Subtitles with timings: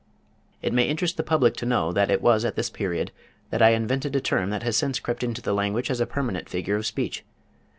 [0.63, 3.11] It may interest the public to know that it was at this period
[3.51, 6.49] that I invented a term that has since crept into the language as a permanent
[6.49, 7.23] figure of speech.